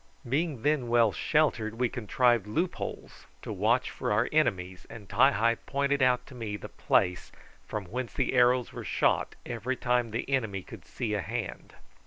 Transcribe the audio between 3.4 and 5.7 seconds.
to watch for our enemies, and Ti hi